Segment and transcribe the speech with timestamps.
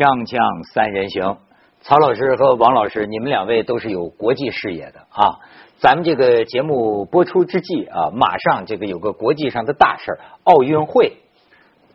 [0.00, 1.36] 锵锵三人行，
[1.82, 5.36] 曹老师和王老师，你们两位都是有国际视野的啊。
[5.76, 11.18] 咱们这个节目播出之际啊，马上这个有个国际上的大事奥运会，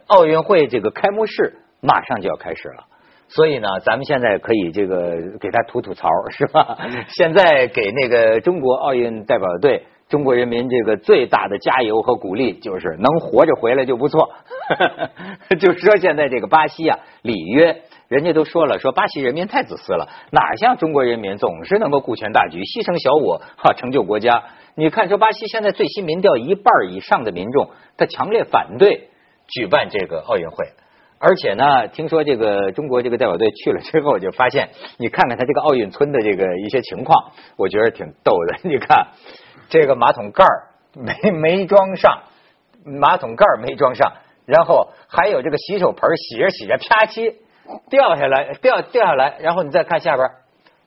[0.05, 2.83] 奥运会这个开幕式马上就要开始了。
[3.27, 6.77] 所以呢，咱们现在可以这个给他吐吐槽，是吧？
[7.09, 9.83] 现在给那个中国奥运代表队。
[10.07, 14.29] 中国人民这个最大的加油和鼓励，就是能活着回来就不错。
[15.59, 24.43] 就说，现在这个巴西啊，里约人家都说了，说巴西人民太自私了，哪像中国人民总是能够顾全大局，牺牲小我哈成就国家。
[24.75, 29.09] 你看，说巴西现在最新民调，一半以上的民众他强烈反对
[29.47, 30.65] 举办这个奥运会，
[31.19, 38.59] 而且呢，听说这个中国这个代表队去了之后，就发现，你看看他这个奥运村的这个一些情况，我觉得挺逗的。
[38.69, 39.07] 你看。
[39.67, 40.45] 这个马桶盖
[40.93, 42.21] 没没装上，
[42.83, 44.13] 马桶盖没装上，
[44.45, 47.33] 然后还有这个洗手盆洗着洗着啪叽
[47.89, 50.27] 掉下来，掉掉下来，然后你再看下边，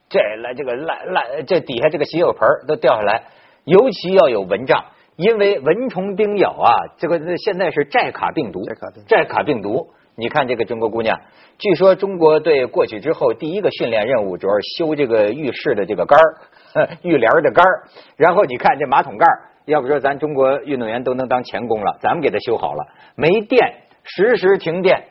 [0.09, 3.25] 这来这个烂烂这底下这个洗手盆都掉下来，
[3.65, 4.85] 尤其要有蚊帐，
[5.17, 8.63] 因为蚊虫叮咬啊，这个现在是寨卡病毒，
[9.07, 9.91] 寨卡病毒。
[10.21, 11.21] 你看这个中国姑娘，
[11.59, 17.85] 据说中国队过去之后，第一个训练任务主要是修这个浴室的这个杆儿， 浴帘的杆儿。
[18.17, 19.25] 然后你看这马桶盖
[19.65, 22.85] 要不说咱中国运动员都能当钳工了，咱们给他修好了。
[23.15, 25.05] 没电，时时停电，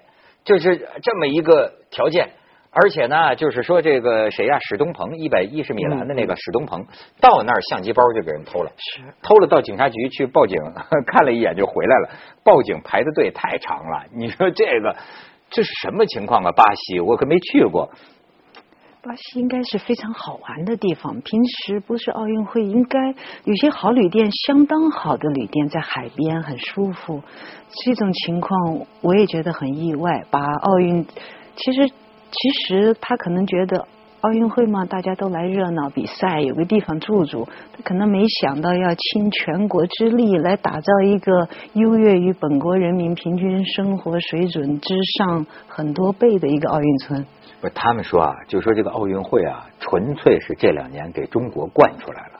[0.47, 2.29] 就是这么一个条件。
[2.69, 4.59] 而且呢，就是说这个谁呀？
[4.69, 6.85] 史东鹏，一百一十米栏的那个史东鹏，
[7.19, 8.71] 到那儿相机包就给人偷了，
[9.23, 10.61] 偷了到警察局去报警，
[11.07, 12.09] 看了一眼就回来了。
[12.43, 14.95] 报警排的队太长了，你说这个
[15.49, 16.51] 这是什么情况啊？
[16.51, 17.89] 巴西我可没去过。
[19.07, 22.99] 巴西应该是非常好玩的地方，平时不是奥运会，应该
[23.45, 27.23] 有些好旅店，相当好的旅店在海边，很舒服。
[27.85, 30.25] 这种情况我也觉得很意外。
[30.29, 31.05] 把奥运
[31.55, 31.89] 其实。
[32.29, 33.87] 其实他可能觉得
[34.19, 37.47] 奥运会嘛，大家都来热闹比赛，有个地方住住。
[37.71, 47.25] 他可能没想到要倾全国之力来打造一个优越于本国人民平均生活水准之上很多倍的一个奥运村。
[47.59, 52.39] 不是他们说啊，就说这个奥运会啊，纯粹是这两年给中国惯出来了。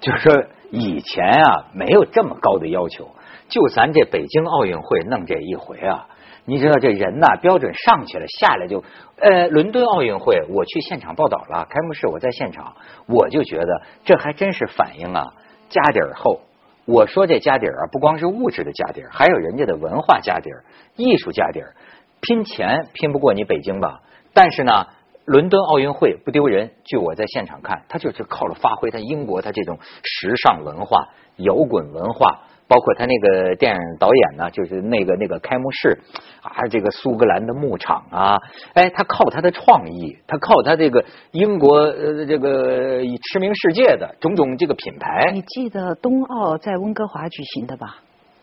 [0.00, 3.08] 就是说以前啊，没有这么高的要求，
[3.48, 6.08] 就咱这北京奥运会弄这一回啊。
[6.46, 8.84] 你知道这人呐，标准上去了，下来就，
[9.18, 12.76] 呃，伦敦奥运会我去现场报道了，开幕式我在现场，
[13.06, 15.32] 我就觉得这还真是反映啊
[15.70, 16.40] 家底儿厚。
[16.86, 20.64] 我说这家底儿啊，不光是物质的家底儿，还有人家的文化家底儿、
[20.96, 21.74] 艺术家底儿。
[22.20, 24.00] 拼钱拼不过你北京吧？
[24.34, 24.88] 但是呢，
[25.24, 26.72] 伦敦奥运会不丢人。
[26.84, 32.42] 据我在现场看，他就是靠着发挥他英国他这种时尚文化、摇滚文化。
[32.66, 36.00] 包括他那个电影导演呢，就是那个那个开幕式
[36.40, 38.38] 啊，这个苏格兰的牧场啊，
[38.72, 45.30] 哎，他靠他的创意，他靠他这个英国呃这个驰名世界的种种这个品牌。
[45.34, 47.98] 你记得冬奥在温哥华举行的吧？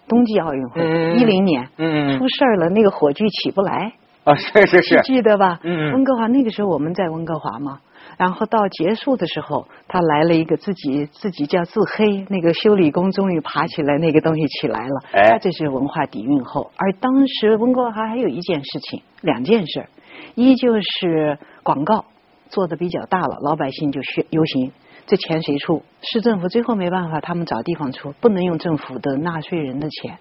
[0.07, 0.81] 冬季奥运会
[1.15, 3.93] 一零年，嗯，出事了，那个火炬起不来
[4.23, 5.59] 啊，是是是，记得吧？
[5.63, 7.79] 嗯，温哥华那个时候我们在温哥华嘛。
[8.17, 15.03] 然后到结束的时候，他来了一个自己自己叫自黑，那个修理工终于爬起来，那个东西起来了。
[15.11, 16.71] 哎，这是文化底蕴厚。
[16.75, 19.87] 而当时温哥华还有一件事情，两件事，
[20.35, 22.05] 一就是广告
[22.49, 24.71] 做的比较大了，老百姓就去游行，
[25.07, 25.81] 这钱谁出？
[26.01, 30.17] 市政府最后没办法，他们找地方出，不能用政府的纳税人的钱，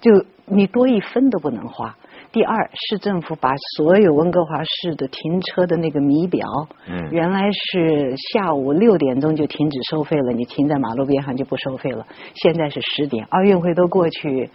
[0.00, 1.96] 就你多一分都不能花。
[2.34, 6.48] 第二，市政府把所有温哥华市的停车的那个米表，
[6.88, 12.04] 嗯，原来是下午六点钟就停止收费了，你停在马路边上就不收费了。
[12.34, 14.50] 现在是十点，奥运会都过去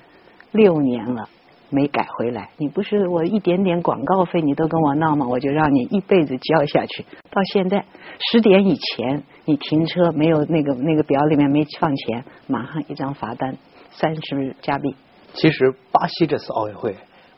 [0.52, 1.30] 六年了，
[1.70, 2.50] 没改回来。
[2.58, 5.26] 你不是我一点点广告费你都跟我闹吗？
[5.30, 7.06] 我就让你一辈子交下去。
[7.32, 7.86] 到现在
[8.30, 13.56] 十点以前你停车没有那个那个表里面没放钱，马上一张罚单
[13.90, 14.94] 三十加币。
[15.32, 16.94] 其实巴西这次奥运会。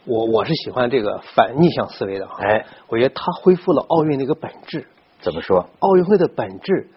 [0.06, 4.88] 我我是喜欢这个反逆向思维的，哎，我觉得它恢复了奥运的一个本质。
[5.22, 5.70] 怎么说？
[5.80, 6.90] 奥运会的本质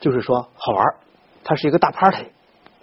[0.00, 0.84] 就是说好玩，
[1.44, 2.24] 它是一个大 party。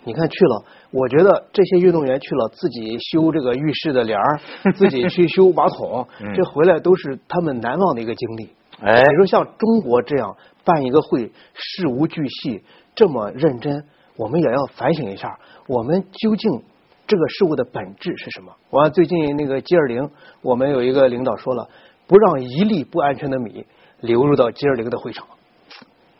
[0.03, 4.39] 你看去了，我觉得这些运动员去了，自己修这个浴室的帘儿，
[4.75, 8.51] 自己去修马桶， 这回来都是他们难忘的一个经历。
[8.79, 12.63] 哎，你说像中国这样办一个会，事无巨细，
[12.93, 13.85] 这么认真，
[14.17, 16.61] 我们也要反省一下，我们究竟。
[17.07, 18.53] 这个事物的本质是什么？
[18.69, 20.09] 我最近那个 G 二零，
[20.41, 21.69] 我们有一个领导说了，
[22.07, 23.65] 不让一粒不安全的米
[24.01, 25.27] 流入到 G 二零的会场。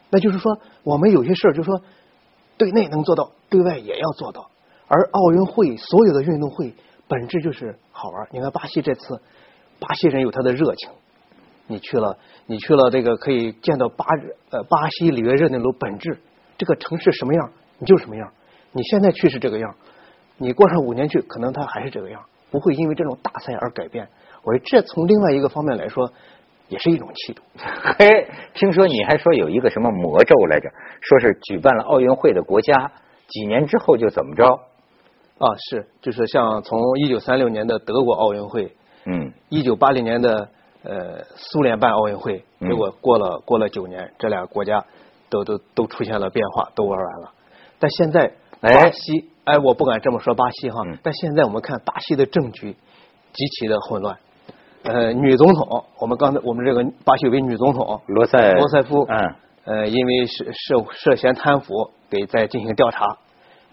[0.09, 1.81] 那就是说，我们有些事儿，就是说，
[2.57, 4.49] 对内能做到，对外也要做到。
[4.87, 6.73] 而奥运会所有的运动会
[7.07, 8.27] 本质就是好玩。
[8.31, 9.19] 你看巴西这次
[9.79, 10.89] 巴西人有他的热情。
[11.67, 12.15] 你去了，
[12.45, 14.05] 你去了这个可以见到巴
[14.51, 16.19] 呃巴西里约热内卢本质，
[16.59, 18.31] 这个城市什么样，你就什么样。
[18.71, 19.75] 你现在去是这个样，
[20.37, 22.21] 你过上五年去，可能它还是这个样，
[22.51, 24.07] 不会因为这种大赛而改变。
[24.43, 26.11] 我说这从另外一个方面来说，
[26.67, 27.41] 也是一种气度。
[27.97, 30.69] 嘿，听说你还说有一个什么魔咒来着？
[31.01, 32.91] 说是举办了奥运会的国家，
[33.27, 34.45] 几年之后就怎么着？
[35.37, 40.49] 啊，是，就是像从一九三六年的德国奥运会，嗯，一九八零年的
[40.83, 44.85] 呃苏联办奥运会，结果过了过了九年，这俩国家
[45.29, 47.31] 都都都出现了变化，都玩完了。
[47.79, 48.33] 但现在。
[48.61, 49.25] 巴西，哎，
[49.63, 52.75] 我不敢这么说巴西哈，但现在我们看巴西的政局
[53.33, 54.17] 极其的混乱。
[54.83, 63.17] 呃，女总统，我们刚才我们这个巴西有位女总统罗塞罗塞夫，嗯，呃，因为涉涉涉嫌贪腐，给在进行调查。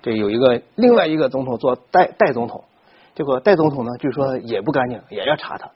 [0.02, 2.64] 这有一个另外一个总统做代代总统，
[3.14, 5.70] 结果代总统呢，据说也不干净，也要查他。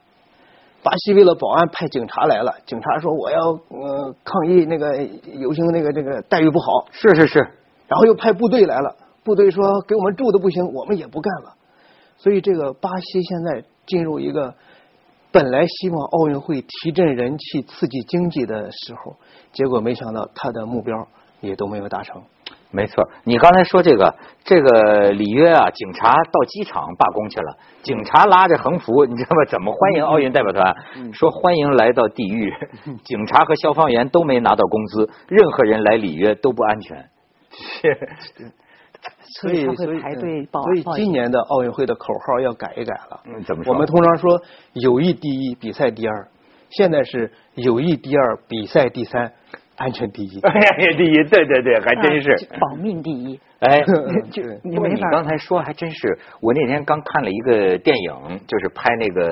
[0.82, 5.02] 巴西为了保安派警察来了，警察说我要呃抗议那个
[5.38, 7.38] 游行那个这个待遇不好，是是是，
[7.88, 8.94] 然后又派部队来了。
[9.26, 11.55] 部队说给我们住的不行，我们也不干了。
[12.17, 14.55] 所以这个巴西现在进入一个
[15.32, 19.17] 本来希望奥运会提振人气、刺激经济的时候，
[19.52, 21.08] 结果没想到他的目标
[21.40, 22.23] 也都没有达成。
[22.70, 24.14] 没错，你刚才说这个
[24.44, 29.44] 这个里约啊，警察到机场罢工去了，警察拉着横幅，你知道吗？
[29.49, 30.75] 怎么欢迎奥运代表团？
[31.12, 32.52] 说欢迎来到地狱，
[33.05, 37.08] 警察和消防员都没拿到工资，任何人来里约都不安全。
[39.41, 40.00] 所以，所以，
[40.50, 43.20] 所以今年的奥运会的口号要改一改了。
[43.26, 43.73] 嗯，怎么说？
[43.73, 44.41] 我们通常说
[44.75, 46.29] 友谊第一，比赛第二。
[46.70, 49.32] 现在是友谊第二，比赛第三，
[49.76, 50.41] 安全第一。
[50.41, 53.41] 安全第一，对对对，还真是保命第一。
[53.61, 53.81] 哎，
[54.31, 59.29] 就你你刚才说还真是，我那天刚看了一个电影，就是拍那个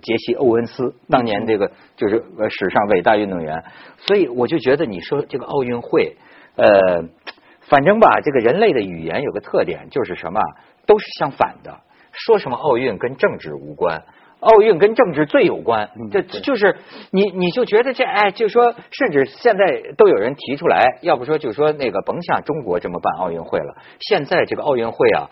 [0.00, 3.62] 杰西·欧文斯当年这个就是史上伟大运动员，
[3.96, 6.16] 所以我就觉得你说这个奥运会，
[6.56, 7.04] 呃。
[7.70, 10.40] 反正吧，这个人类的语言有个特点，就是什么
[10.84, 11.80] 都是相反的。
[12.12, 14.02] 说什么奥运跟政治无关，
[14.40, 15.88] 奥运跟政治最有关。
[16.10, 16.76] 这就是
[17.12, 23.76] 你，你就觉得这哎，就说甚至现在都有人提出来，要不说就说那个甭像中国这么办奥运会了。
[24.00, 25.30] 现在这个奥运会啊。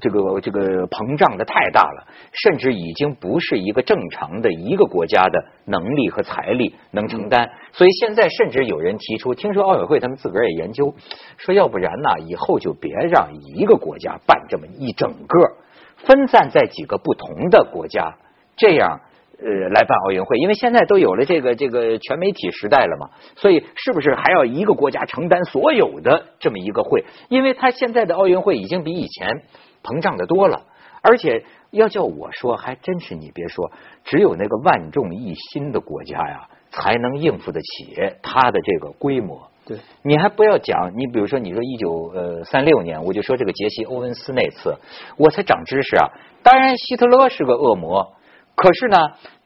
[0.00, 7.50] 这个这个膨胀的太大了，甚至已经不是一个正常的一个国家的能力和财力能承担。
[7.72, 10.94] 所以现在甚至有人提出，听说奥委会他们自个儿也研究，
[11.36, 15.56] 说要不然呢，以后就别让一个国家办这么一整个，
[15.98, 18.16] 分散在几个不同的国家，
[18.56, 19.00] 这样
[19.38, 20.36] 呃来办奥运会。
[20.38, 27.04] 因为现在都有了这个这个全媒体时代了嘛，所以是不是还要一个国家承担所有的这么一个会？
[27.28, 29.42] 因为他现在的奥运会已经比以前。
[29.86, 30.64] 膨胀的多了，
[31.00, 33.70] 而且要叫我说，还真是你别说，
[34.02, 39.48] 只有那个万众一心的国家呀，才能应付得起它的这个规模。
[39.64, 44.76] 对，你还不要讲，你比如说，你说一九呃三六年，我就说这个杰西·欧文斯那次，
[45.16, 46.08] 我才长知识啊。
[46.42, 48.14] 当然，希特勒是个恶魔，
[48.56, 48.96] 可是呢，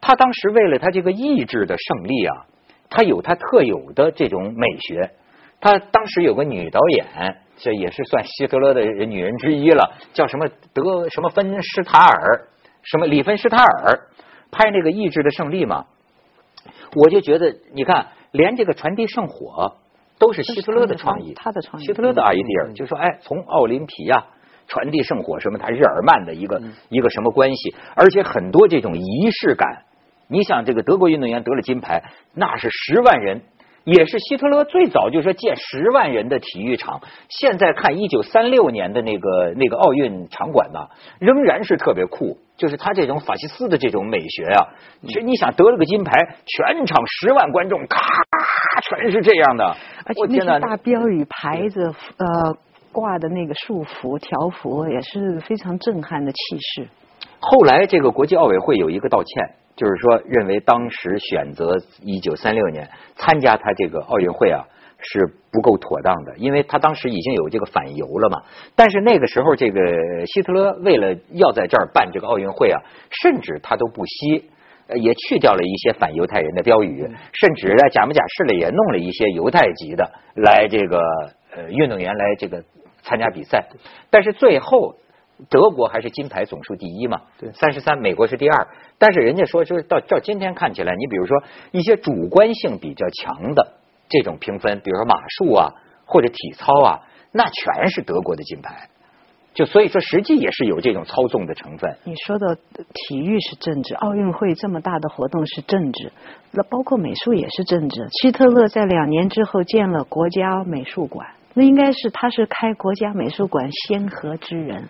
[0.01, 2.47] 他当时为了他这个意志的胜利啊，
[2.89, 5.11] 他有他特有的这种美学。
[5.61, 12.49] 他当时有个女导演，这也是算希特勒的女人之一了，叫什么德什么芬施塔尔，
[12.83, 14.09] 什么里芬施塔尔，
[14.51, 15.85] 拍那个意志的胜利嘛。
[16.95, 19.77] 我就觉得，你看，连这个传递圣火
[20.19, 24.25] 都是希特勒的创意，他的创意，希特勒的 idea，就说，哎，从奥林匹亚
[24.67, 29.85] 传递圣火，什么他日耳曼的一个一个什么关系，而且很多这种仪式感。
[30.29, 32.03] 你想，这个德国运动员得了金牌，
[32.35, 33.43] 那是十万人。
[33.85, 42.39] 也是希特勒最早就说建十万人的体育场，现在看一九三六年的那个那个奥运场馆呢，仍然是特别酷。
[42.57, 44.69] 就是他这种法西斯的这种美学啊，
[45.07, 46.13] 其实你想得了个金牌，
[46.45, 47.99] 全场十万观众，咔，
[48.83, 49.65] 全是这样的。
[50.05, 51.83] 而且那些大标语、牌子、
[52.19, 52.57] 呃
[52.93, 56.89] 挂的那个束缚、条幅，也是非常震撼的气势。
[57.39, 59.60] 后来这个国际奥委会有一个道歉。
[59.77, 64.67] 就是说，认为当时选择一九三六年参加他这个奥运会啊
[64.99, 68.43] 是不够妥当的，因为他当时已经有这个反犹了嘛。
[68.77, 69.81] 但是那个时候，这个
[70.27, 72.83] 希特勒为了要在这儿办这个奥运会啊，
[73.23, 74.51] 甚至他都不惜，
[74.97, 80.99] 也去掉了一些反犹太人的标语，甚至在假模假式的也弄了一些犹太籍的来这个
[81.57, 82.63] 呃运动员来这个
[83.03, 83.67] 参加比赛。
[84.11, 84.97] 但是最后。
[85.49, 87.23] 德国还是金牌总数第一嘛？
[87.39, 88.69] 对，三十三，美国是第二。
[88.99, 93.75] 但是人家说，就是到到今天看起来，你比如说一些主观性比较强的
[94.09, 95.73] 这种评分，比如说马术啊
[96.05, 97.01] 或者体操啊，
[97.33, 98.89] 那全是德国的金牌。
[99.53, 101.97] 就所以说，实际也是有这种操纵的成分。
[102.05, 106.13] 你说的体育是政治，奥运会这么大的活动是政治，
[106.53, 108.09] 那包括美术也是政治。
[108.23, 114.89] 希特勒在两年之后建了国家美术馆，那应该是他是开国家美术馆先河之人。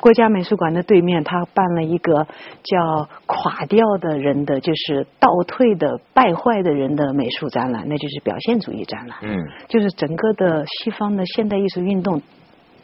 [0.00, 2.26] 国家美术馆的对面，他办了一个
[2.62, 9.16] 叫“垮掉的人的”，就是倒退的、败坏的人的美术展览，那就是表现主义展览。
[9.22, 9.38] 嗯，
[9.68, 12.20] 就是整个的西方的现代艺术运动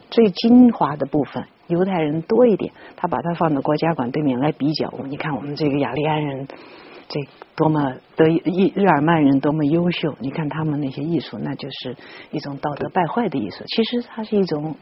[0.09, 4.91] 最精华的部分，犹太人多一点，他把它放到国家馆对面来比较。
[5.05, 6.47] 你看我们这个雅利安人，
[7.07, 7.19] 这
[7.55, 11.95] 多么德意日耳曼人多么优秀，你看他们那些艺术，那就是
[12.31, 13.63] 一种道德败坏的艺术。
[13.67, 14.75] 其实它是一种。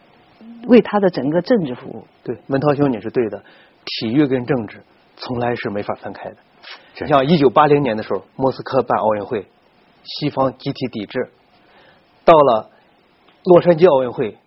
[0.68, 2.06] 为他的整个政治服务。
[2.24, 3.44] 对，文涛兄你是对的，
[3.86, 4.82] 体育跟政治
[5.16, 6.38] 从来是没法分开的。
[7.08, 9.48] 像一九八零年的时候，莫斯科办奥运会，
[10.04, 11.20] 西方集体抵制；
[12.26, 12.70] 到了
[13.46, 14.38] 洛杉矶奥运会，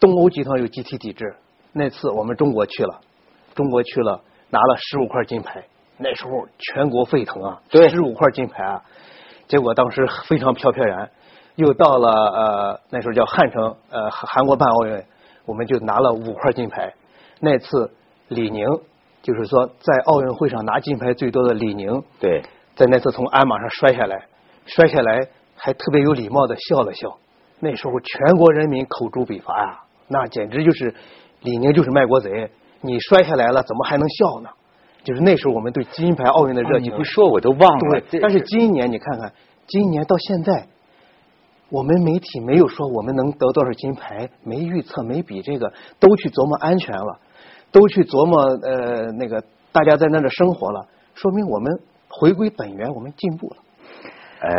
[0.00, 1.36] 东欧集团有集体抵制。
[1.72, 3.00] 那次我们中国去了，
[3.54, 5.64] 中国去了拿了十五块金牌，
[5.98, 8.82] 那时候全国沸腾啊，十五块金牌啊，
[9.46, 11.10] 结果当时非常飘飘然。
[11.56, 15.02] 又到了呃那时候叫汉城呃韩国办奥运，
[15.44, 16.94] 我们就拿了五块金牌。
[17.40, 17.90] 那次
[18.28, 18.66] 李宁
[19.22, 22.42] 就是说在奥运会上拿金牌最多的李宁，对，
[22.74, 24.26] 在那次从鞍马上摔下来，
[24.66, 27.16] 摔下来还特别有礼貌的笑了笑。
[27.58, 30.94] 那时候全国人民口诛笔伐呀，那简直就是
[31.40, 32.50] 李宁就是卖国贼，
[32.82, 34.50] 你摔下来了怎么还能笑呢？
[35.04, 36.82] 就是那时候我们对金牌奥运的热情。
[36.82, 38.00] 你不说我都忘了。
[38.10, 39.32] 对，但是今年你看看，
[39.66, 40.66] 今年到现在。
[41.68, 47.18] 我们媒体没有说我们能得多少金牌，没预测，没比这个，都去琢磨安全了，
[47.72, 49.42] 都去琢磨呃那个
[49.72, 53.56] 大家在那儿生活了，说明我们回归本源，我们进步了。
[54.38, 54.50] 哎，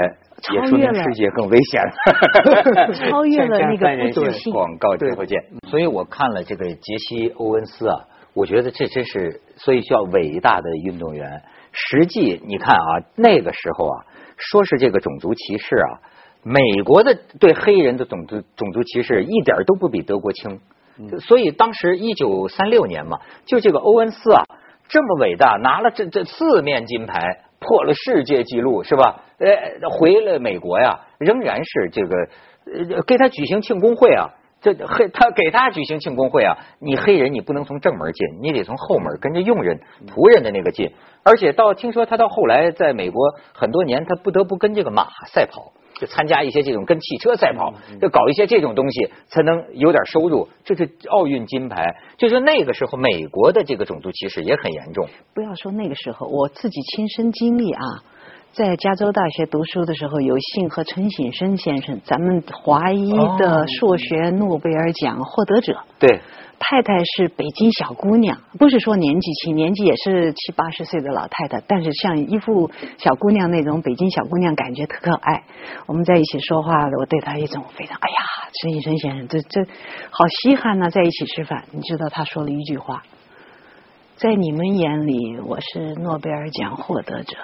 [0.54, 2.92] 也说明世界更危险了。
[3.10, 4.52] 超越了那个不自信。
[4.52, 5.42] 广告直播间。
[5.70, 11.42] 所以我看了这个杰西·欧文斯啊，我觉得这真是所以叫伟大的运动员。
[11.72, 16.02] 实际你看啊，那个时候啊，说是这个种族歧视啊。
[16.50, 20.62] 美国的对黑人的种族种族歧视一点都不比德国轻，
[21.20, 24.46] 所以当时一九三六年嘛，就这个欧文斯啊，
[24.88, 29.24] 这么伟大，拿了这这四面金牌，破了世界纪录是吧？
[29.40, 32.16] 呃，回了美国呀，仍然是这个
[32.96, 34.30] 呃给他举行庆功会啊，
[34.62, 45.74] 这黑他给他举行庆功会啊，你黑人你不能从正门进，你得从后门跟着佣人仆人的那个进，而且到听说他到后来在美国很多年，他不得不跟这个马赛跑。
[46.00, 50.48] 就参加一些这种跟汽车赛跑，就搞一些这种东西，才能有点收入。
[50.64, 51.96] 这是奥运金牌。
[52.18, 55.08] 就说那个时候，美国的这个种族歧视也很严重。
[55.34, 57.84] 不要说那个时候，我自己亲身经历啊，
[58.54, 65.80] 在加州大学读书的时候，有幸和陈省身先生，咱们华裔的数学诺贝尔奖获得者。
[66.00, 66.20] 对。
[66.60, 75.44] 太太是北京小姑娘，不是说年纪轻，年纪也是七八十岁的老太太，但是像一副小姑娘那种北京小姑娘，感觉特可爱。
[75.86, 79.62] 我们在一起说话，我对她一种非常哎呀，陈医生先生，这这
[80.10, 81.66] 好稀罕呐，在一起吃饭。
[81.72, 83.04] 你知道他说了一句话，
[84.16, 87.38] 在你们眼里我是诺贝尔奖获得者，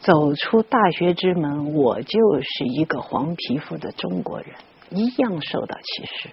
[0.00, 4.50] 走出大学之门，我就是一个黄皮肤的中国人，
[4.90, 6.28] 一样受到歧视。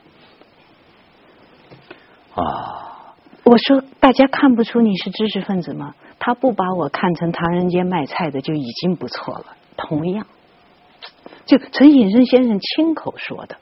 [2.35, 3.15] 啊！
[3.43, 5.95] 我说，大家看不出你是知识分子吗？
[6.19, 9.55] 他不把我看成唐人街卖菜的就已经不错了。
[9.77, 10.25] 同样，
[11.45, 13.57] 就陈寅生先生亲口说的。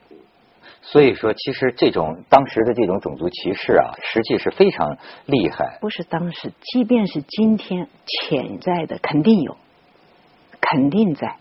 [0.81, 5.77] 所以说，其实这种当时的这种种族歧视啊，实际是非常厉害。
[5.81, 9.57] 不是当时，即便是今天，潜在的肯定有，
[10.73, 11.35] 肯定在，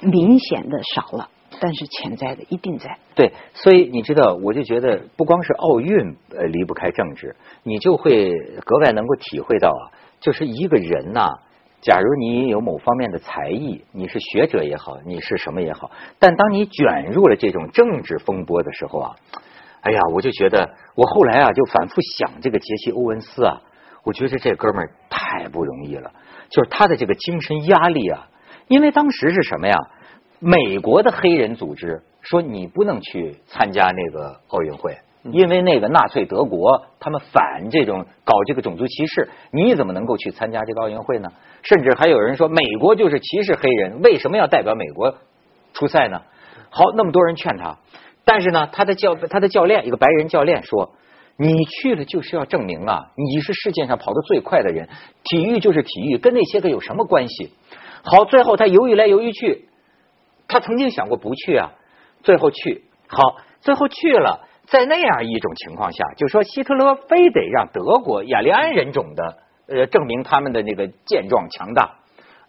[0.00, 1.28] 明显的少了。
[1.60, 2.98] 但是潜在的一定在。
[3.16, 8.30] 对，所以你知道，我就觉得不光是奥运呃离不开政治，你就会
[8.64, 9.90] 格外能够体会到啊，
[10.20, 11.40] 就是一个人呐，
[11.80, 15.90] 假如你有某方面的才艺，你是学者也好，你是什么也好，
[16.20, 19.16] 但当你卷入了这种政治风波的时候啊，
[19.80, 23.62] 哎呀，我就觉得，我后来啊就反复想这个杰西·欧文斯啊，
[24.08, 26.10] 我觉得这哥们儿太不容易了，
[26.48, 28.26] 就是他的这个精神压力啊，
[28.66, 29.76] 因为当时是什么呀？
[30.38, 41.28] 美国的黑人组织说你不能去参加那个奥运会，因为那个纳粹德国他们反这种搞这个种族歧视，你怎么能够去参加这个奥运会呢？
[41.62, 45.16] 甚至还有人说美国就是歧视黑人，为什么要代表美国
[45.74, 46.22] 出赛呢？
[46.70, 47.76] 好，那么多人劝他，
[48.24, 50.94] 但是呢，他的教他的教练一个白人教练说，
[51.40, 54.88] 你去了就是要证明啊，你是世界上跑得最快的人，
[55.22, 57.52] 体育就是体育，跟那些个有什么关系？
[58.02, 59.68] 好，最后他犹豫来犹豫去。
[60.48, 61.72] 他曾经想过不去啊，
[62.24, 72.00] 最后去好，最后去了，在那样一种情况下，就说希特勒非得让德国雅利安人种的呃证明他们的那个健壮强大，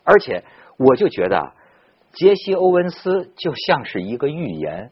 [0.03, 0.43] 而且
[0.79, 1.51] 我就觉得
[2.13, 4.89] 杰西·欧文斯就像是一个预言，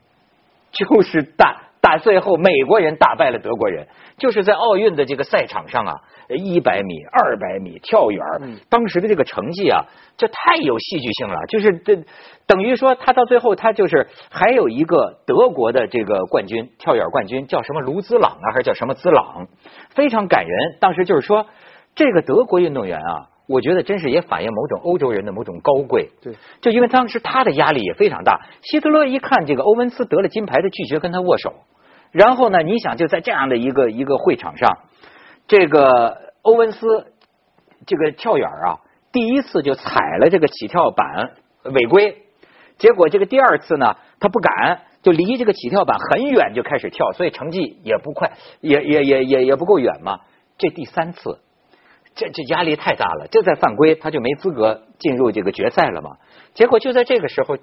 [0.72, 1.64] 就是大。
[1.88, 5.94] 打最后，美国人打败了德国人，就是在奥运的这个赛场上啊，
[6.28, 8.22] 一百米、二百米跳远，
[8.70, 9.86] 当时的这个成绩啊，
[10.18, 11.38] 这太有戏剧性了。
[11.48, 12.04] 就是这
[12.46, 19.48] 等于说，他到最后，他就是还有一个德国的这个冠军，跳远冠军叫什么卢兹朗啊，还是叫什么兹朗，
[19.92, 20.76] 非常感人。
[20.82, 21.46] 当时就是说，
[21.96, 23.30] 这个德国运动员啊。
[23.50, 26.10] 我觉得真是也反映某种欧洲人的某种高贵。
[26.22, 28.42] 对，就因为当时他的压力也非常大。
[28.62, 31.54] 希特勒一看这个欧文斯得了金牌，他拒绝跟他握手。
[32.12, 34.78] 然后呢，你想就在这样的一个一个会场上，
[35.48, 37.14] 这个欧文斯
[37.86, 38.80] 这个跳远啊，
[39.12, 41.32] 第一次就踩了这个起跳板
[41.64, 42.24] 违规，
[42.78, 50.20] 结果这个第二次呢，他不敢，就离这个起跳板很远就开始跳，所以成绩也不快，也也也也也不够远嘛。
[50.58, 51.40] 这第三次。
[52.20, 56.18] 这这压力太大了，这再犯规，他就没资格进入这个决赛了嘛。
[56.56, 57.58] 结果就在这个时候，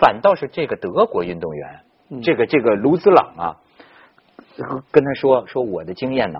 [0.00, 3.56] 反倒是这个德国运动员，这个这个卢兹朗啊，
[4.90, 6.38] 跟他说说我的经验呢，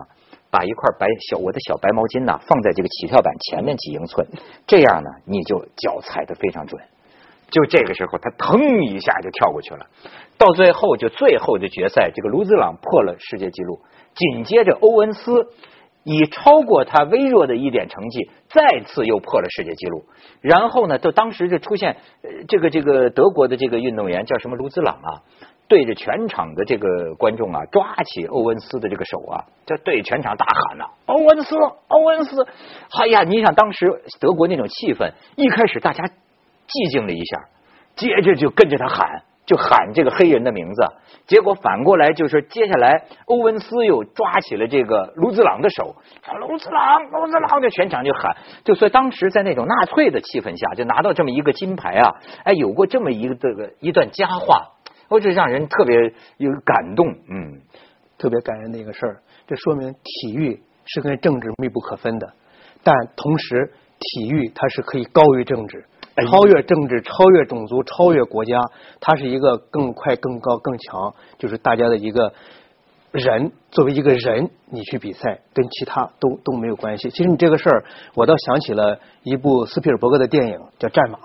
[0.50, 4.26] 把一块白小我的小白毛巾呢放在这个起跳板前面几英寸，
[4.66, 6.80] 这样呢你就脚踩的非常准。
[7.50, 9.86] 就这个时候，他腾一下就跳过去了。
[10.38, 13.80] 到最后就最后的决赛，这个卢兹朗破了世界纪录，
[14.14, 15.48] 紧接着欧文斯。
[16.02, 20.06] 以超过他微弱的一点成绩，再次又破了世界纪录。
[20.40, 21.98] 然后呢，就当时就出现
[22.48, 25.20] 这个这个德国的这个运动员叫什么卢兹朗啊，
[25.70, 32.44] 对着全场的这个观众啊，抓起欧文斯的这个手啊，就对全场大喊呐：“欧文斯，欧文斯！”
[33.00, 37.44] 哎呀，你想当时德国那种气氛，一开始大家寂静了一下，
[37.94, 39.22] 接着就跟着他喊。
[39.46, 40.82] 就喊这个黑人的名字，
[41.26, 45.96] 结果反过来就是接下来欧文斯又抓起了这个卢兹朗的手，
[46.38, 52.14] 卢兹朗，卢兹朗，就全场就喊，就说当时在那种纳粹的气氛下，就拿到这么一个金牌啊，
[52.44, 54.68] 哎，有过这么一个这个一段佳话，
[55.10, 57.60] 或者让人特别有感动，嗯，
[58.16, 59.20] 特别感人的一个事儿。
[59.46, 62.32] 这说明体育是跟政治密不可分的，
[62.82, 65.84] 但同时体育它是可以高于政治。
[66.28, 68.60] 超越政治，超越种族，超越国家，
[69.00, 72.34] 它是一个更快、更高、更强，就是大家的一个
[73.10, 77.08] 人作为一个人，你去比赛，跟其他都都没有关系。
[77.08, 81.18] 其实你这个事儿，我倒想起了一部斯皮尔伯格的电影，叫《战马》。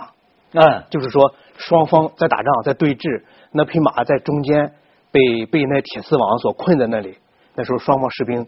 [0.53, 3.23] 嗯，就是说双方在打仗，在对峙，
[3.57, 4.73] 那匹马在中间
[5.11, 7.17] 被被那铁丝网所困在那里。
[7.55, 8.45] 那时候双方士兵，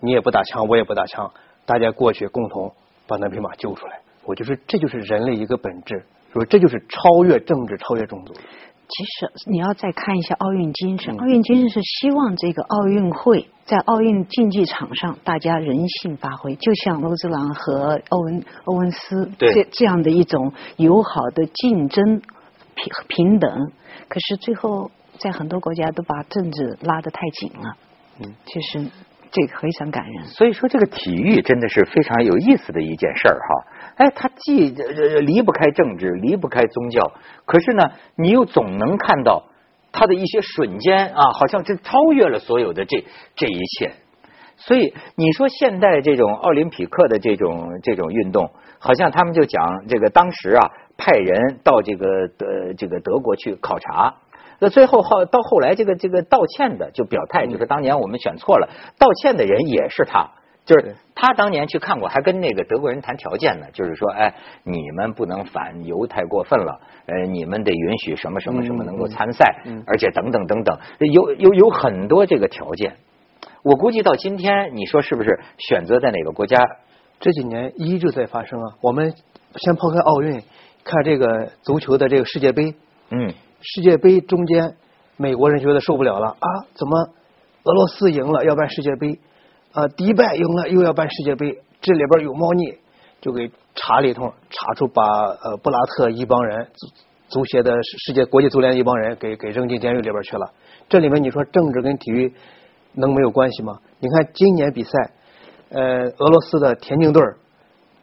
[0.00, 1.30] 你也不打枪，我也不打枪，
[1.64, 2.72] 大家过去共同
[3.06, 4.00] 把那匹马救出来。
[4.24, 8.34] 我就是，这就是人类一个本质，说这就是超越政治、超越种族。
[8.34, 22.20] 其实你要再看一下奥运精神，奥运精神是希望这个奥运会在奥运竞技场上大家人性发挥，就像罗兹朗和欧文欧文斯这这样的一种友好的竞争
[22.74, 23.72] 平平等。
[24.08, 27.76] 可是最后在很多国家都把政治拉得太紧了。
[28.20, 28.90] 嗯，其实
[29.30, 30.26] 这个非常感人。
[30.26, 33.64] 所以说，这个体育真的是非常有意思的一件事儿哈。
[33.96, 37.12] 哎，他既离不开政治，离不开宗教，
[37.44, 39.44] 可是呢，你又总能看到
[39.92, 43.04] 它的一些瞬间啊，好像这超越了所有的这
[43.36, 43.92] 这一切。
[44.56, 54.14] 所以你说现代这种奥林匹克的这种这种运动，好像他们就讲这个当时啊，派人到这个德这个德国去考察，
[54.58, 60.30] 那最后后到后来这个这个道歉的就表态，就是当年我们选错了，道歉的人也是他。
[60.64, 63.66] 就是他当年去看过，还跟那个德国人谈条件呢。
[63.74, 72.96] 就是说，哎，你们不能反犹太过分了，呃，你们得允许什么什么什么能够参赛，而且等等等等，有有有很多这个条件。
[73.62, 76.64] 我估计到今天，你说是不是选择在哪个国家？
[77.20, 78.76] 这几年一直在发生啊。
[78.80, 79.12] 我们
[79.56, 80.40] 先抛开奥运，
[80.84, 82.74] 看这个足球的这个世界杯。
[83.10, 83.32] 嗯。
[83.66, 84.76] 世界杯中间，
[85.16, 86.48] 美国人觉得受不了了啊！
[86.74, 87.08] 怎么
[87.62, 89.18] 俄罗斯赢了要办世界杯？
[89.72, 92.76] 啊，迪拜赢了又要办世界杯，这里边有猫腻，
[93.22, 96.88] 就给查了一通，查出把呃布拉特一帮人足
[97.28, 100.52] 足协的世界国际足联一帮人给给扔进监狱里边去了。
[100.90, 102.34] 这里面你说政治跟体育
[102.92, 103.78] 能没有关系吗？
[103.98, 104.90] 你看今年比赛，
[105.70, 105.82] 呃，
[106.18, 107.22] 俄罗斯的田径队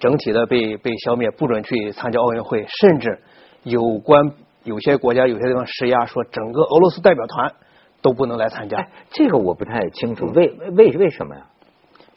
[0.02, 3.20] 整体的被被消灭，不准去参加奥运会，甚至
[3.62, 4.34] 有关
[4.64, 7.54] 有些国家有些地方施压，说整个俄罗斯代表团
[8.02, 8.88] 都不能来参加。
[9.12, 11.46] 这个我不太清楚，为为为什么呀？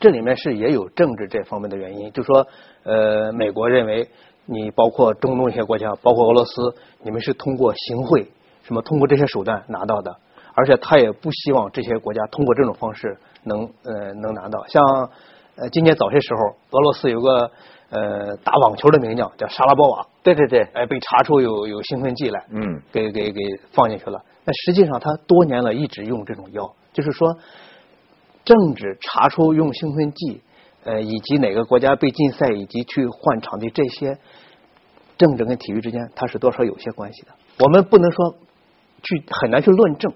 [0.00, 2.46] 这里面是也有政治这方面的原因，就说
[2.84, 4.08] 呃，美国认为
[4.46, 8.26] 你包括中东一些国家，包括俄罗斯，你们是通过行贿，
[8.62, 10.16] 什么通过这些手段拿到的，
[10.54, 14.66] 而且他也不希望这些国家通过这种方式能呃能拿到。
[14.68, 15.10] 像
[15.56, 17.50] 呃今年早些时候，俄罗斯有个
[17.90, 23.40] 呃打网球的名将叫沙拉波娃，对对对，哎被查出有有兴奋剂来，嗯，给给给
[23.72, 24.22] 放进去了。
[24.44, 27.38] 那实际上他多年了一直用这种药，就是说
[28.44, 30.42] 政治查出用兴奋剂，
[30.84, 34.18] 呃以及哪个国家被禁赛以及去换场地这些。
[35.16, 37.28] 政治跟体育之间，它是多少有些关系的。
[37.60, 38.34] 我们不能说
[39.00, 40.12] 去很难去论证，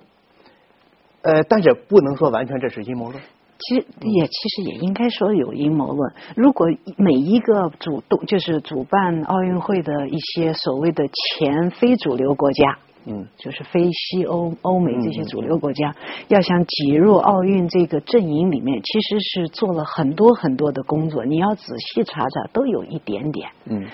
[1.23, 3.23] 呃，但是不能说完全这是阴谋论。
[3.59, 6.13] 其实也其实也应该说有阴谋论。
[6.37, 15.95] 如果每一个主动就是主办奥运会的一些所谓的前非主流国家，嗯，就是非西欧、欧美这些主流国家，
[16.29, 21.25] 要想挤入奥运这个阵营里面，其实是做了很多很多的工作。
[21.25, 23.87] 你要仔细查查，都有一点点，嗯。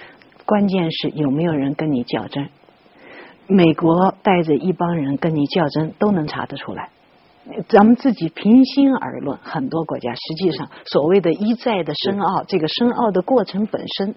[0.46, 2.50] 关键是有没有人跟你较真？
[3.46, 6.90] 美国带着一帮人跟你较真，都能查得出来。
[7.69, 14.15] 咱们自己平心而论，很多国家实际上所谓的一再的申奥，这个申奥的过程本身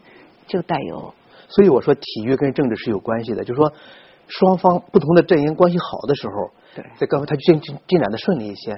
[0.48, 1.14] 就带有。
[1.50, 3.44] 所以我说，体育跟政治是有关系的。
[3.44, 3.74] 就是说，
[4.28, 8.76] 双方不同的阵营关系好的时候，对，在各方他进进进展的顺利一些；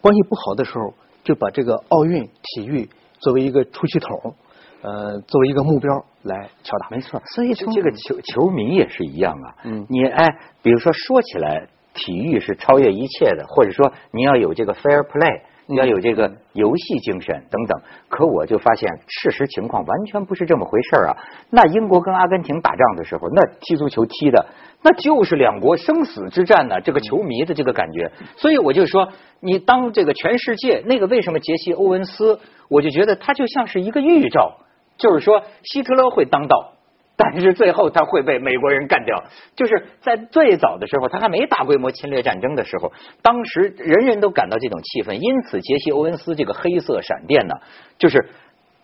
[0.00, 4.34] 关系不好的时候，就把这个奥运体育作为一个出气筒。
[4.80, 7.20] 呃，作为一个目标来敲打，没错。
[7.34, 9.56] 所以这个球球迷也是一样啊。
[9.64, 10.24] 嗯，你哎，
[10.62, 11.66] 比如说说起来，
[11.98, 17.80] 体育是超越一切的，或者说你要有这个 fair play，你要有这个游戏精神等等。
[18.08, 21.16] 可我就发现，事实情况完全不是这么回事啊。
[21.50, 24.46] 那英国跟阿根廷打仗的时候，那踢足球踢的
[24.82, 26.80] 那就是两国生死之战呢。
[26.80, 29.08] 这个球迷的这个感觉，所以我就说，
[29.40, 32.38] 你当这个全世界那个为什么杰西·欧文斯，
[32.70, 34.58] 我就觉得他就像是一个预兆。
[34.96, 36.72] 就是说，希特勒会当道，
[37.18, 39.24] 但是最后他会被美国人干掉。
[39.56, 47.54] 就是在最早的时候，他还没大规模侵略战争的时候，当时人人都感到这种气氛，因此杰西·欧文斯这个黑色闪电呢，
[47.98, 48.30] 就是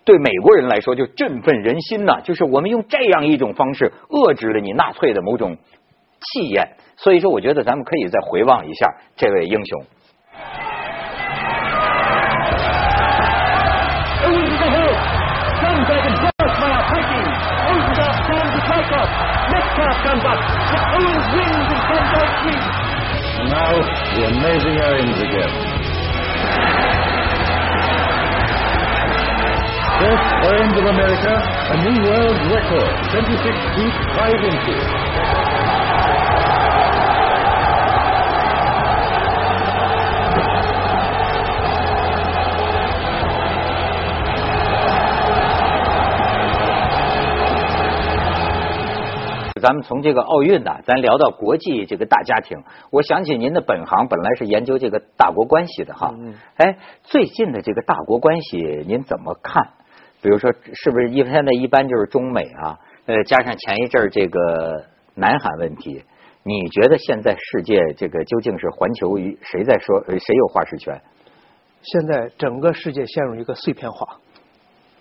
[0.04, 2.20] 对美国人来说就振奋人心呐。
[2.24, 5.56] 就是我们用这样一种方式遏制了你纳粹的某种
[6.20, 6.72] 气焰。
[6.96, 9.84] 所以说，我觉得咱们可以再回望一下这位英雄。
[21.34, 23.74] Wins and now
[24.14, 25.52] the amazing Owens again.
[29.98, 33.42] First Owens of America, a new world record, 26
[33.74, 35.43] feet 5 inches.
[49.74, 52.62] 咱们从这个奥运呢，咱聊到国际这个大家庭。
[52.92, 56.14] 我想起您的本行本来是研究这个大国关系的哈。
[56.58, 59.70] 哎，最近的这个大国关系您怎么看？
[60.22, 62.78] 比如说，是不是一现在一般就是中美啊？
[63.06, 64.84] 呃，加上前一阵儿这个
[65.16, 66.04] 南海问题，
[66.44, 70.04] 你觉得现在世界这个究竟是环球与谁在说？
[70.06, 71.02] 谁有话事权？
[71.82, 74.20] 现在整个世界陷入一个碎片化。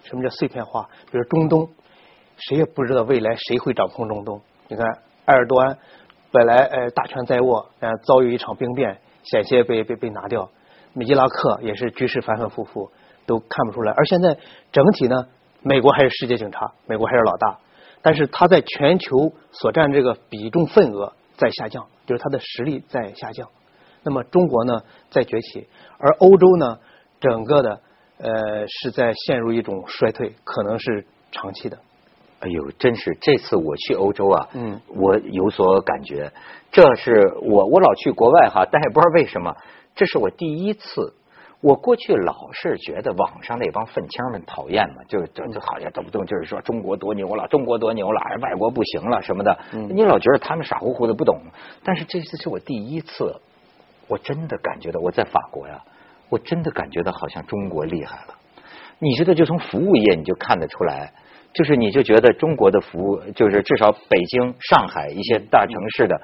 [0.01, 0.89] 什么叫碎片化？
[1.11, 1.69] 比如中东，
[2.37, 4.41] 谁也不知道未来谁会掌控中东。
[4.73, 4.87] 你看，
[5.25, 5.77] 埃尔多安
[6.31, 10.49] 本来呃大权在握，呃遭遇一场兵变，险些被被被拿掉。
[10.95, 12.91] 伊拉克也是局势反反复复，
[13.27, 13.91] 都看不出来。
[13.91, 14.35] 而现在
[14.71, 15.27] 整体呢，
[15.61, 17.59] 美国还是世界警察，美国还是老大，
[18.01, 23.49] 但是他在全球所占这个比重份额在下降，就是他的实力在下降。
[24.01, 24.81] 那么中国呢
[25.11, 25.67] 在崛起，
[25.99, 26.79] 而欧洲呢
[27.19, 27.79] 整个的
[28.17, 31.77] 呃是在陷入一种衰退，可能是长期的。
[32.43, 36.29] 哎呦，真是这次我去欧洲啊，嗯，我有所感觉。
[36.73, 39.55] 这是我我老去国外哈，但也不知道为什么，
[39.95, 41.13] 这是我第一次。
[41.61, 49.57] 我过去老是觉得网上那帮愤青们讨厌嘛，就就就好像动不动就是说中国多牛了，中国多牛了，外国不行了什么的。
[49.71, 51.39] 你老觉得他们傻乎乎的不懂，
[51.81, 53.39] 但是这次是我第一次，
[54.09, 55.81] 我真的感觉到我在法国呀，
[56.27, 58.33] 我真的感觉到好像中国厉害了。
[58.99, 61.13] 你知道就从服务业你就看得出来。
[61.53, 66.21] 就是你就觉得中国的服务，就是至少北京、上海一些大城市的，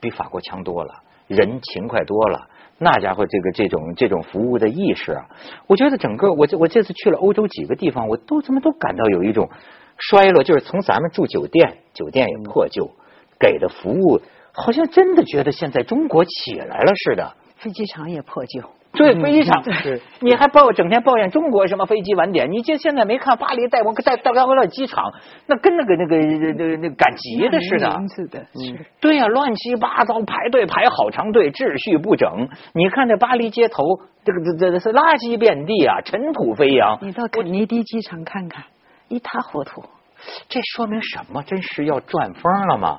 [0.00, 2.48] 比法国强多了，人勤快多了。
[2.78, 5.26] 那家伙这个这种这种服务的意识啊，
[5.66, 9.48] 我觉得整个我这我这次去了欧洲几个地方，我都怎么都感到有一种
[9.96, 12.90] 衰落，就是从咱们住酒店，酒店也破旧，
[13.40, 14.20] 给的服务
[14.52, 17.34] 好像真的觉得现在中国起来了似的。
[17.56, 18.60] 飞机场也破旧。
[18.96, 20.00] 对，非常是。
[20.20, 22.50] 你还抱整天抱怨中国什么飞机晚点？
[22.50, 25.12] 你就现在没看巴黎戴维戴戴高乐机场，
[25.46, 26.16] 那跟那个那个
[26.54, 28.02] 那那赶集的似的。
[28.14, 28.86] 是的，是。
[29.00, 32.48] 对呀，乱七八糟，排队排好长队，秩序不整。
[32.74, 33.84] 你看这巴黎街头，
[34.24, 36.98] 这个这这是垃圾遍地啊，尘土飞扬。
[37.02, 38.64] 你到肯尼迪机场看看，
[39.08, 39.84] 一塌糊涂。
[40.48, 41.42] 这说明什么？
[41.42, 42.98] 真是要转风了吗？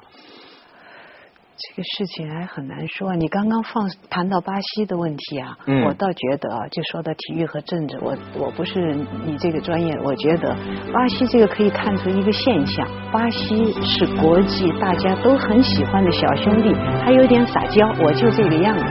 [1.60, 3.16] 这个事情还很难说。
[3.16, 8.94] 你刚刚放谈到巴西的问题啊，我倒觉得啊，就说到体育和政治，我我不是
[9.26, 10.56] 你这个专业，我觉得
[10.94, 16.72] 巴西这个可以看出一个现象：巴西是国际大家都很喜欢的小兄弟，
[17.04, 18.84] 还有点撒娇，我就这个样子。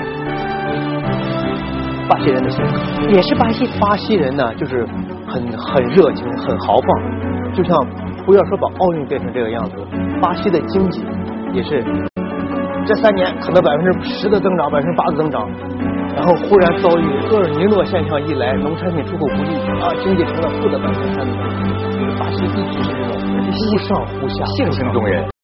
[2.08, 4.84] 巴西人的性格也是巴西，巴西人呢，就是
[5.28, 7.76] 很很热情，很豪放，就像
[8.24, 9.76] 不要说把奥运变成这个样子，
[10.20, 11.04] 巴西的经济
[11.52, 11.84] 也是。
[12.86, 15.50] 这三年可能百分之十的增长，百分之八的增长，
[16.14, 21.26] 然后忽然遭遇厄尔尼诺现象一来，农产品出口不利啊，经济成了负的百分之三。
[22.16, 23.18] 巴西一直是这种
[23.52, 25.35] 忽上忽下，性情中人。